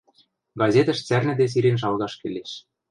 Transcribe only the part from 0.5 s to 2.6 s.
Газетӹш цӓрнӹде сирен шалгаш келеш.